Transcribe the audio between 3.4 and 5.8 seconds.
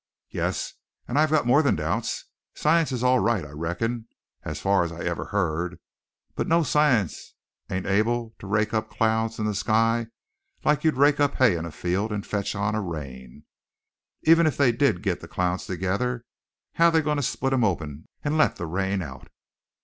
I reckon, as fur as I ever heard,